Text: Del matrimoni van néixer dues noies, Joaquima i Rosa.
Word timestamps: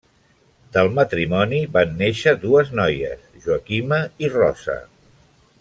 Del 0.77 0.87
matrimoni 0.99 1.59
van 1.75 1.93
néixer 2.01 2.35
dues 2.47 2.73
noies, 2.81 3.23
Joaquima 3.45 4.03
i 4.27 4.33
Rosa. 4.41 4.83